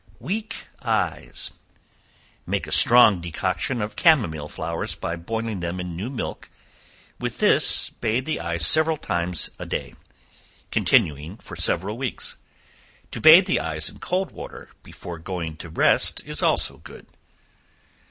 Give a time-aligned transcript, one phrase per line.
[0.19, 1.51] Weak Eyes.
[2.47, 6.49] Make a strong decoction of chamomile flowers, by boiling them in new milk;
[7.19, 9.93] with this bathe the eyes several times a day
[10.71, 12.35] continue it for several weeks;
[13.11, 17.05] to bathe the eyes in cold water before going to rest, is also good.